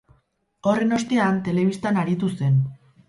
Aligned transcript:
Horren 0.71 0.95
ostean, 0.97 1.37
telebistan 1.49 2.01
aritu 2.05 2.31
zen. 2.41 2.59